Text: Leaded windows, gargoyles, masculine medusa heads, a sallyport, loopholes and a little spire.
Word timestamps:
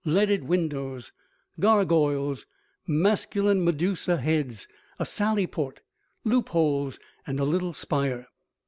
Leaded 0.03 0.45
windows, 0.45 1.11
gargoyles, 1.59 2.47
masculine 2.87 3.63
medusa 3.63 4.17
heads, 4.17 4.67
a 4.97 5.05
sallyport, 5.05 5.81
loopholes 6.23 6.99
and 7.27 7.39
a 7.39 7.43
little 7.43 7.71
spire. 7.71 8.25